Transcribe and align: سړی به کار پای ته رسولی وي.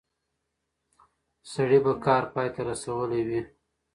سړی 1.51 1.79
به 1.85 1.93
کار 2.05 2.23
پای 2.33 2.47
ته 2.55 2.61
رسولی 2.69 3.21
وي. 3.27 3.41